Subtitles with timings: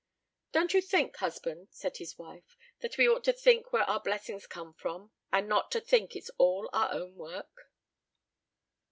[0.51, 4.47] "Don't you think, husband," said his wife, "that we ought to think where our blessings
[4.47, 7.71] come from, and not to think it's all our own work?"